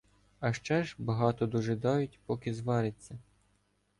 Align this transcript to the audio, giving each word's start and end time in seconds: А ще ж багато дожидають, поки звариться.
А 0.39 0.53
ще 0.53 0.83
ж 0.83 0.95
багато 0.99 1.47
дожидають, 1.47 2.19
поки 2.25 2.53
звариться. 2.53 3.17